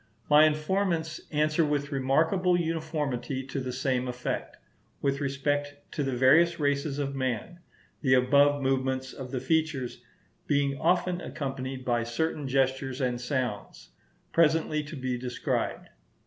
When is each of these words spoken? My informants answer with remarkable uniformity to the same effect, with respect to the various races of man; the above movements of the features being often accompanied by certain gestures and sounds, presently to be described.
My 0.31 0.45
informants 0.45 1.21
answer 1.31 1.63
with 1.63 1.91
remarkable 1.91 2.59
uniformity 2.59 3.45
to 3.45 3.59
the 3.59 3.71
same 3.71 4.07
effect, 4.07 4.57
with 4.99 5.21
respect 5.21 5.75
to 5.91 6.01
the 6.01 6.15
various 6.17 6.59
races 6.59 6.97
of 6.97 7.13
man; 7.13 7.59
the 8.01 8.15
above 8.15 8.63
movements 8.63 9.13
of 9.13 9.29
the 9.29 9.39
features 9.39 10.01
being 10.47 10.75
often 10.79 11.21
accompanied 11.21 11.85
by 11.85 12.01
certain 12.01 12.47
gestures 12.47 12.99
and 12.99 13.21
sounds, 13.21 13.91
presently 14.31 14.81
to 14.85 14.95
be 14.95 15.19
described. 15.19 15.89